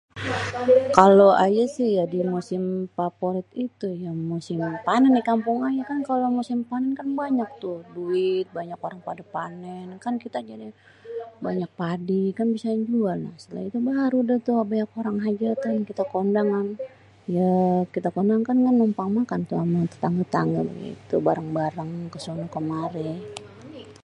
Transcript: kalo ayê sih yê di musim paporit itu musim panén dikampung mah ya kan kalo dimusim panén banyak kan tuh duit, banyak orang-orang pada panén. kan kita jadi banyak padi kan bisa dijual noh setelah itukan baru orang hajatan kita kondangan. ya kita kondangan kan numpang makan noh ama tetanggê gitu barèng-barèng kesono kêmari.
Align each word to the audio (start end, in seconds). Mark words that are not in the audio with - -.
kalo 0.97 1.27
ayê 1.45 1.65
sih 1.75 1.89
yê 1.95 2.03
di 2.13 2.19
musim 2.33 2.63
paporit 2.97 3.47
itu 3.65 3.87
musim 4.33 4.57
panén 4.87 5.11
dikampung 5.17 5.57
mah 5.63 5.71
ya 5.79 5.83
kan 5.89 5.99
kalo 6.07 6.19
dimusim 6.27 6.59
panén 6.69 6.91
banyak 7.21 7.49
kan 7.51 7.61
tuh 7.63 7.79
duit, 7.95 8.45
banyak 8.57 8.79
orang-orang 8.87 9.07
pada 9.07 9.23
panén. 9.35 9.85
kan 10.03 10.13
kita 10.23 10.39
jadi 10.49 10.67
banyak 11.45 11.69
padi 11.81 12.23
kan 12.37 12.47
bisa 12.55 12.67
dijual 12.79 13.17
noh 13.25 13.35
setelah 13.41 13.61
itukan 13.67 13.85
baru 14.71 14.85
orang 15.01 15.17
hajatan 15.25 15.75
kita 15.89 16.03
kondangan. 16.13 16.67
ya 17.37 17.53
kita 17.93 18.09
kondangan 18.15 18.43
kan 18.49 18.57
numpang 18.79 19.09
makan 19.17 19.41
noh 19.49 19.59
ama 19.63 19.79
tetanggê 19.93 20.61
gitu 20.83 21.15
barèng-barèng 21.27 21.91
kesono 22.13 22.45
kêmari. 22.53 23.05